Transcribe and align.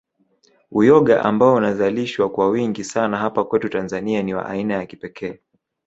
Uyoga 0.71 1.23
ambao 1.25 1.53
unazalishwa 1.55 2.29
kwa 2.29 2.49
wingi 2.49 2.83
sana 2.83 3.17
hapa 3.17 3.43
kwetu 3.45 3.69
Tanzania 3.69 4.23
ni 4.23 4.33
wa 4.33 4.45
aina 4.49 4.73
ya 4.73 4.85
kipekee 4.85 5.39